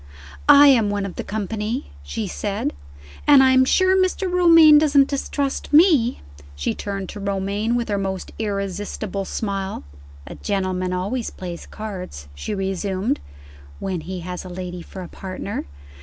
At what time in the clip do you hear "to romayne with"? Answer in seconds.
7.09-7.87